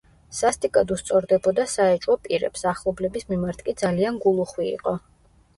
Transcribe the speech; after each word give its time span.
სასტიკად 0.35 0.93
უსწორდებოდა 0.95 1.65
საეჭვო 1.75 2.17
პირებს, 2.25 2.65
ახლობლების 2.71 3.29
მიმართ 3.35 3.63
კი 3.69 3.79
ძალიან 3.83 4.21
გულუხვი 4.25 4.71
იყო. 4.73 4.97